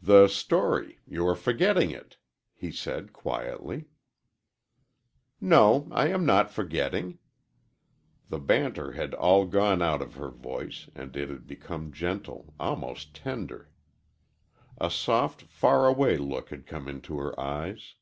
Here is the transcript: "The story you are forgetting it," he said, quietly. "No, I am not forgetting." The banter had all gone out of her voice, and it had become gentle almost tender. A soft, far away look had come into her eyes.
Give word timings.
"The 0.00 0.26
story 0.26 0.98
you 1.06 1.24
are 1.28 1.36
forgetting 1.36 1.92
it," 1.92 2.16
he 2.52 2.72
said, 2.72 3.12
quietly. 3.12 3.84
"No, 5.40 5.86
I 5.92 6.08
am 6.08 6.26
not 6.26 6.50
forgetting." 6.50 7.20
The 8.28 8.40
banter 8.40 8.90
had 8.90 9.14
all 9.14 9.46
gone 9.46 9.80
out 9.80 10.02
of 10.02 10.16
her 10.16 10.30
voice, 10.30 10.88
and 10.96 11.16
it 11.16 11.28
had 11.28 11.46
become 11.46 11.92
gentle 11.92 12.54
almost 12.58 13.14
tender. 13.14 13.70
A 14.80 14.90
soft, 14.90 15.42
far 15.42 15.86
away 15.86 16.16
look 16.18 16.48
had 16.50 16.66
come 16.66 16.88
into 16.88 17.16
her 17.18 17.38
eyes. 17.38 17.94